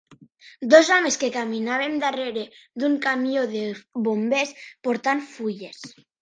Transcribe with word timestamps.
Dos 0.71 0.87
homes 0.93 1.17
que 1.23 1.29
caminaven 1.37 1.99
darrere 2.05 2.45
d'un 2.85 2.95
camió 3.05 3.45
de 3.53 3.61
bombers 4.09 4.55
portant 4.89 5.23
fulles 5.37 5.85